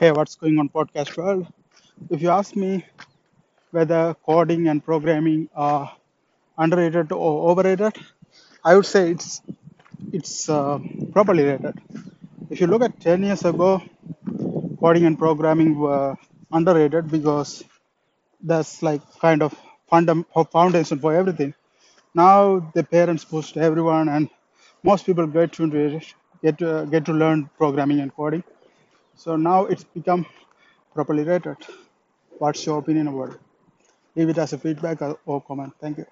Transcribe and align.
Hey, 0.00 0.10
what's 0.10 0.34
going 0.42 0.58
on, 0.58 0.68
podcast 0.68 1.16
world? 1.16 1.46
If 2.10 2.22
you 2.22 2.30
ask 2.30 2.56
me 2.56 2.84
whether 3.72 4.14
coding 4.26 4.68
and 4.68 4.84
programming 4.84 5.48
are 5.54 5.92
underrated 6.58 7.12
or 7.12 7.50
overrated, 7.50 7.94
I 8.64 8.76
would 8.76 8.86
say 8.94 9.02
it's 9.12 9.42
it's 10.18 10.34
uh, 10.48 10.78
properly 11.12 11.44
rated. 11.50 11.76
If 12.50 12.60
you 12.60 12.68
look 12.68 12.82
at 12.88 13.00
10 13.00 13.22
years 13.24 13.44
ago, 13.52 13.82
coding 14.80 15.06
and 15.06 15.18
programming 15.18 15.78
were 15.78 16.16
underrated 16.52 17.10
because 17.10 17.64
that's 18.52 18.82
like 18.82 19.02
kind 19.20 19.42
of 19.44 19.54
foundation 20.52 20.98
for 21.00 21.14
everything. 21.14 21.54
Now 22.14 22.60
the 22.74 22.84
parents 22.84 23.24
push 23.24 23.56
everyone, 23.56 24.08
and 24.08 24.30
most 24.82 25.06
people 25.06 25.26
get 25.26 25.52
to 25.54 25.68
get 26.44 26.58
to, 26.58 26.88
get 26.90 27.04
to 27.06 27.12
learn 27.12 27.50
programming 27.58 28.00
and 28.00 28.14
coding. 28.14 28.44
So 29.24 29.36
now 29.36 29.66
it's 29.66 29.84
become 29.84 30.26
properly 30.94 31.24
rated. 31.24 31.58
What's 32.38 32.66
your 32.66 32.78
opinion 32.80 33.08
about 33.08 33.34
it? 33.34 33.40
Leave 34.16 34.30
it 34.30 34.38
as 34.38 34.52
a 34.54 34.58
feedback 34.58 35.02
or 35.02 35.18
or 35.26 35.42
comment. 35.42 35.74
Thank 35.80 35.98
you. 35.98 36.06